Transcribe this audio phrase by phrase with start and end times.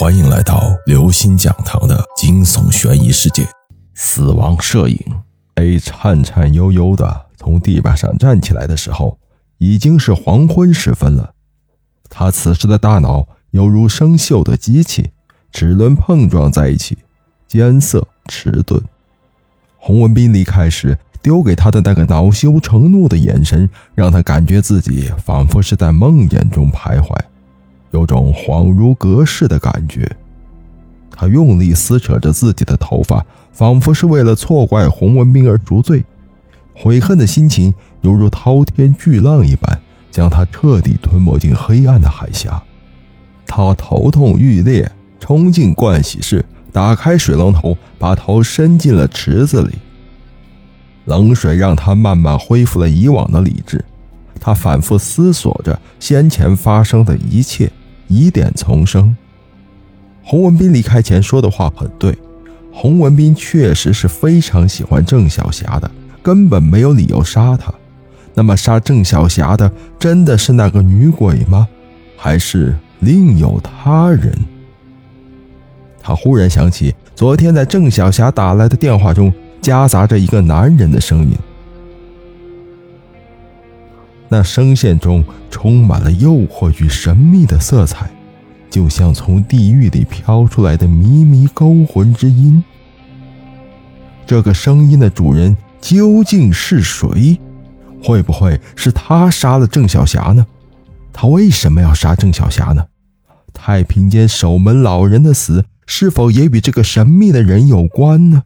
[0.00, 3.46] 欢迎来到刘星讲堂的惊悚悬疑世界。
[3.92, 4.98] 死亡摄影
[5.56, 9.18] A 颤颤悠悠的从地板上站起来的时候，
[9.58, 11.34] 已经是黄昏时分了。
[12.08, 15.10] 他此时的大脑犹如生锈的机器，
[15.52, 16.96] 齿轮碰撞在一起，
[17.46, 18.82] 艰涩迟钝。
[19.76, 27.14] 洪文斌离开时丢给他的那个恼羞成怒的眼神，让他感觉自己仿佛是在梦魇中徘徊。
[27.92, 30.16] 有种恍如隔世的感觉，
[31.10, 36.04] 他用力撕扯着自己的头发，仿佛是为了错怪洪文斌而赎罪。
[36.74, 42.62] 悔恨的心情犹如滔天巨浪一般，将他彻底吞没进黑暗的海峡。
[43.46, 49.74] 他头痛欲裂，冲进盥洗室，打开水龙头，把头伸进了池子里。
[51.06, 53.84] 冷水让他慢慢恢复了以往的理智。
[54.40, 57.70] 他反复思索着先前发生的一切。
[58.10, 59.16] 疑点丛生。
[60.24, 62.18] 洪文斌离开前说的话很对，
[62.72, 65.88] 洪文斌确实是非常喜欢郑小霞的，
[66.22, 67.72] 根本没有理由杀她。
[68.34, 71.68] 那么杀郑小霞的真的是那个女鬼吗？
[72.16, 74.36] 还是另有他人？
[76.02, 81.36] 他忽然想起昨天在郑小霞打来的电话中夹杂着一个男人的声音，
[84.30, 85.22] 那声线中。
[85.50, 88.10] 充满了诱惑与神秘的色彩，
[88.70, 92.64] 就像从地狱里飘出来的靡靡勾魂之音。
[94.24, 97.38] 这个声音的主人究竟是谁？
[98.02, 100.46] 会不会是他杀了郑小霞呢？
[101.12, 102.86] 他为什么要杀郑小霞呢？
[103.52, 108.44] 太平间守门老人的死是否也与这个神秘的人有关呢？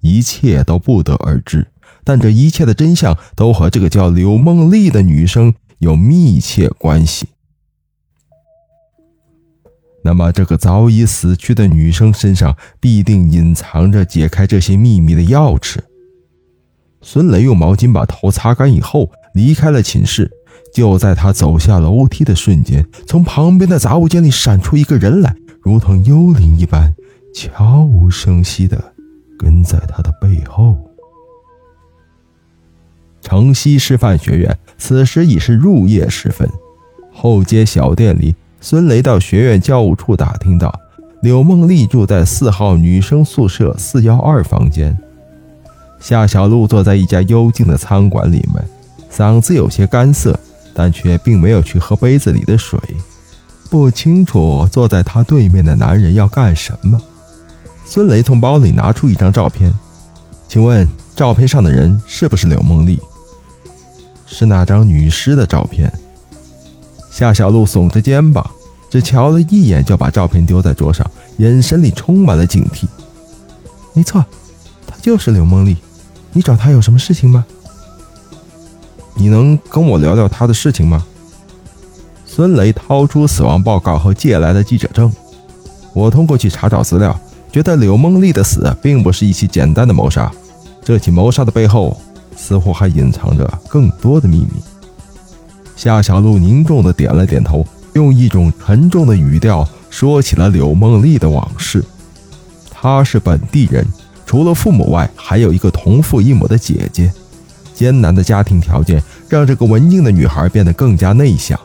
[0.00, 1.68] 一切都不得而知，
[2.04, 5.54] 但这一切的真相都和这个叫柳梦丽的女生。
[5.78, 7.26] 有密切关系。
[10.04, 15.80] 那么，这个早已死去的女生身上必定隐藏着解开这些秘密的钥匙。
[17.00, 20.30] 孙雷用毛巾把头擦干以后，离开了寝室。
[20.72, 26.94] 就在他走下楼梯的瞬间，从旁边的杂物间里闪出一个人来，如同幽灵一般，
[27.34, 28.94] 悄无声息地
[29.36, 30.78] 跟在他的背后。
[33.22, 34.58] 城西师范学院。
[34.76, 36.48] 此时已是入夜时分，
[37.12, 40.74] 后街小店里，孙雷到学院教务处打听到，
[41.22, 44.98] 柳梦丽住在四号女生宿舍四幺二房间。
[46.00, 48.64] 夏小璐坐在一家幽静的餐馆里面，
[49.08, 50.36] 嗓子有些干涩，
[50.74, 52.76] 但却并没有去喝杯子里的水。
[53.70, 57.00] 不清楚坐在他对面的男人要干什么。
[57.84, 59.72] 孙雷从包里拿出一张照片，
[60.48, 62.98] 请问照片上的人是不是柳梦丽？
[64.32, 65.92] 是那张女尸的照片。
[67.10, 68.44] 夏小璐耸着肩膀，
[68.90, 72.86] 只瞧了一眼就把照片丢在桌上，眼神里充满了警惕。
[73.92, 74.24] 没错，
[74.86, 75.76] 她就是刘梦丽。
[76.32, 77.44] 你找她有什么事情吗？
[79.14, 81.04] 你能跟我聊聊她的事情吗？
[82.24, 85.12] 孙雷掏出死亡报告和借来的记者证。
[85.92, 87.14] 我通过去查找资料，
[87.52, 90.32] 觉得柳梦丽的死并不是一起简单的谋杀，
[90.82, 92.00] 这起谋杀的背后。
[92.42, 94.60] 似乎还隐藏着更多的秘密。
[95.76, 101.84] 夏小璐凝重的点了点头，用一种沉重的语调说起了柳梦丽的往事。
[102.68, 103.86] 她是本地人，
[104.26, 107.12] 除了父母外，还有一个同父异母的姐姐。
[107.72, 111.58] 艰难的家庭条件让这个文静的女孩变得更加内向。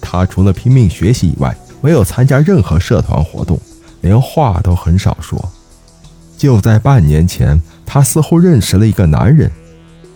[0.00, 3.60] 她除了拼命学习以外，没有参加任何社团活动，
[4.00, 5.50] 连话都很少说。
[6.38, 9.50] 就在半年前，她似乎认识了一个男人。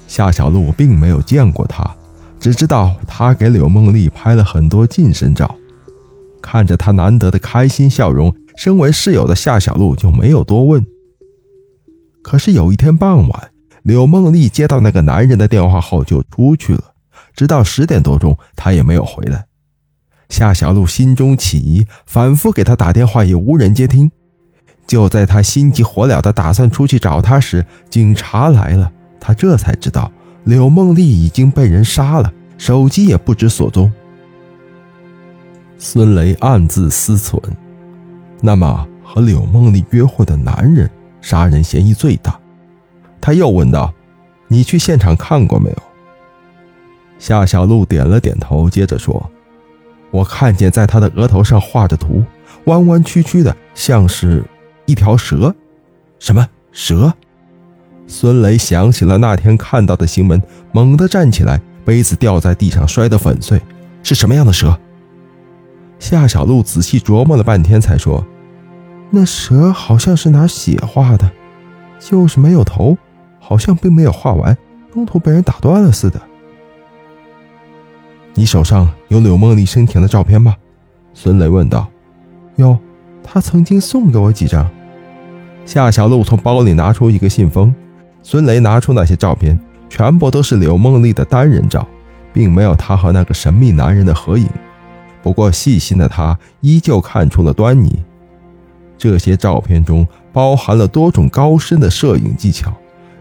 [0.09, 1.89] 夏小璐并没有见过他，
[2.41, 5.55] 只知道他给柳梦丽拍了很多近身照。
[6.43, 10.85] 看着他难得的开心笑容，身为室友的夏小璐就没有多问。
[12.23, 13.51] 可是有一天傍晚，
[13.83, 16.83] 柳梦丽接到那个男人的电话后就出去了，
[17.35, 19.47] 直到十点多钟，他也没有回来。
[20.29, 24.11] 夏小璐心中起疑，反复给他打电话也无人接听。
[24.87, 28.91] 就在他心急火燎的打算出去找他时，警察来了。
[29.21, 30.11] 他这才知道
[30.45, 33.93] 柳梦丽已经被人杀了，手机也不知所踪。
[35.79, 37.41] 孙雷暗自思忖：
[38.41, 42.39] 那么和柳梦丽约会的男人，杀人嫌疑最大。
[43.21, 43.93] 他又问道
[44.49, 45.77] ：“你去现场看过没有？”
[47.19, 49.31] 夏小璐点了点头，接着说
[50.11, 52.25] ：“我看见在他的额头上画着图，
[52.65, 54.45] 弯弯曲曲的，像是
[54.87, 55.55] 一条蛇。
[56.19, 57.13] 什么蛇？”
[58.09, 63.61] 孙雷想起了那天看到的新闻，猛地站起来，杯子掉在地上，摔得粉碎。
[64.03, 64.77] 是什么样的蛇？
[65.99, 68.25] 夏小璐仔细琢磨了半天，才说
[69.11, 71.31] ：“那蛇好像是拿血画的，
[72.01, 72.97] 就是没有头，
[73.39, 74.57] 好像并没有画完，
[74.91, 76.19] 中途被人打断了似的。”
[78.33, 80.57] 你手上有柳梦丽生前的照片吗？
[81.13, 81.87] 孙雷问道。
[82.57, 82.79] 有，
[83.23, 84.67] 他曾经送给我几张。
[85.67, 87.75] 夏小璐从包里拿出一个信封，
[88.31, 89.59] 孙雷拿出那些照片，
[89.89, 91.89] 全部都是柳梦丽的单人照，
[92.31, 94.47] 并没有她和那个神秘男人的合影。
[95.23, 98.05] 不过细心的他依旧看出了端倪，
[98.99, 102.71] 这些照片中包含了多种高深的摄影技巧，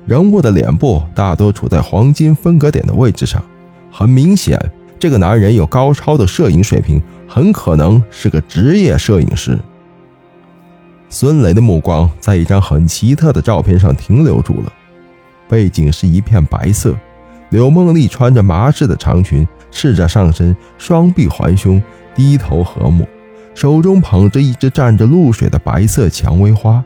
[0.06, 3.42] 人物的脸部大多处在黄金分割点的位置上，
[3.90, 4.60] 很明显，
[5.00, 7.02] 这个男人有高超的摄影水平。
[7.30, 9.58] 很可能是个职业摄影师。
[11.08, 14.74] 孙雷的目光在一张很奇特的照片上停留住了，
[15.50, 16.96] 背景是一片白色，
[17.50, 21.82] 柳梦丽穿着麻质的长裙，赤着上身，双臂环胸，
[22.14, 23.08] 低头和睦，
[23.54, 26.84] 手中捧着一只蘸着露水的白色蔷薇花，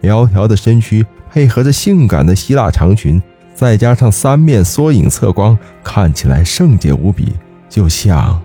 [0.00, 3.22] 苗条的身躯配合着性感的希腊长裙，
[3.54, 7.32] 再加上三面缩影侧光，看起来圣洁无比，
[7.68, 8.40] 就像……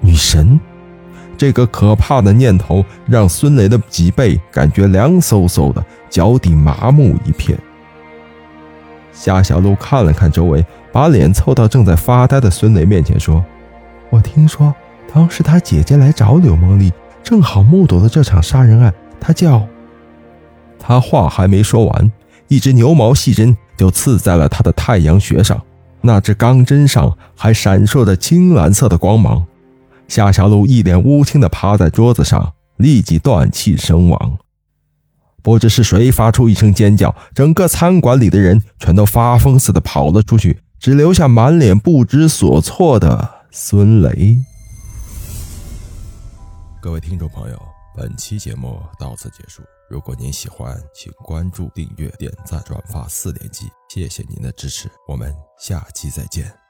[0.00, 0.60] 女神，
[1.36, 7.58] 这个可怕的念头让孙雷的脊背感觉凉飕飕的，脚底麻木一片。
[9.20, 13.44] 夏小璐看了看周围，把脸凑到正在发呆的孙雷面前说
[14.10, 14.72] ：“我听说
[15.12, 18.94] 当时他姐姐来找柳梦丽，正好目睹了这场杀人案。
[19.20, 19.66] 他叫……
[20.78, 22.12] 他话还没说完，
[22.46, 25.60] 一只牛毛细针就刺在了他的太阳穴上，
[26.00, 29.44] 那只钢针上还闪烁着青蓝色的光芒。”
[30.06, 34.38] 夏小璐一脸乌青的趴在桌子上，立即断气身亡。
[35.42, 44.38] 不知是谁发出一声尖叫，整个餐馆里的人全都发疯似的跑了出去，只留下满脸不知所措的孙雷。
[46.80, 47.60] 各位听众朋友，
[47.96, 49.62] 本期节目到此结束。
[49.90, 56.67] 如果您喜欢，请关注、订阅、点赞、转发四连击，谢谢您的支持，我们下期再见。